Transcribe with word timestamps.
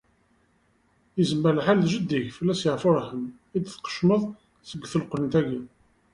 Yezmer 1.17 1.53
lḥal 1.59 1.79
d 1.83 1.87
jeddi-k, 1.93 2.27
fell-as 2.37 2.61
yeɛfu 2.63 2.89
yerḥem, 2.93 3.23
i 3.55 3.59
d-tqecmeḍ 3.59 4.23
seg 4.69 4.81
telqent-agi. 4.91 5.61